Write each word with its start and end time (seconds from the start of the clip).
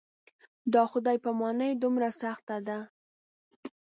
دا 0.73 0.83
خدای 0.91 1.17
پاماني 1.23 1.69
دومره 1.81 2.09
سخته 2.21 2.57
ده. 2.67 2.77